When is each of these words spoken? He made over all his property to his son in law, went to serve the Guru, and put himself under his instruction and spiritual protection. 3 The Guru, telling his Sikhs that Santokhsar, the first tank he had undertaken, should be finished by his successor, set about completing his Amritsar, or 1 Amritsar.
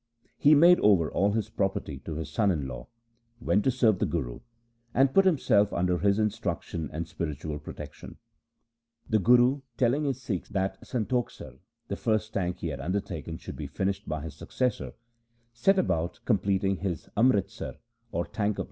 He 0.39 0.55
made 0.55 0.79
over 0.79 1.11
all 1.11 1.33
his 1.33 1.51
property 1.51 1.99
to 2.05 2.15
his 2.15 2.31
son 2.31 2.49
in 2.49 2.67
law, 2.67 2.87
went 3.39 3.63
to 3.65 3.69
serve 3.69 3.99
the 3.99 4.07
Guru, 4.07 4.39
and 4.95 5.13
put 5.13 5.25
himself 5.25 5.71
under 5.71 5.99
his 5.99 6.17
instruction 6.17 6.89
and 6.91 7.07
spiritual 7.07 7.59
protection. 7.59 8.17
3 9.09 9.11
The 9.11 9.19
Guru, 9.19 9.61
telling 9.77 10.05
his 10.05 10.19
Sikhs 10.19 10.49
that 10.49 10.81
Santokhsar, 10.81 11.59
the 11.87 11.95
first 11.95 12.33
tank 12.33 12.61
he 12.61 12.69
had 12.69 12.79
undertaken, 12.79 13.37
should 13.37 13.55
be 13.55 13.67
finished 13.67 14.09
by 14.09 14.21
his 14.23 14.35
successor, 14.35 14.93
set 15.53 15.77
about 15.77 16.19
completing 16.25 16.77
his 16.77 17.07
Amritsar, 17.15 17.75
or 18.11 18.23
1 18.23 18.29
Amritsar. 18.33 18.55